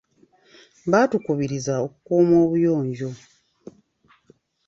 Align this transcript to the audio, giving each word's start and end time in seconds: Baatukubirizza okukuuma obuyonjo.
Baatukubirizza 0.91 1.73
okukuuma 1.85 2.35
obuyonjo. 2.45 3.09